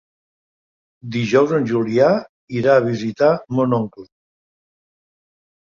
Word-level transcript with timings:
Dijous 1.15 1.53
en 1.59 1.67
Julià 1.73 2.09
irà 2.63 2.73
a 2.81 2.85
visitar 2.89 3.33
mon 3.61 3.79
oncle. 3.83 4.11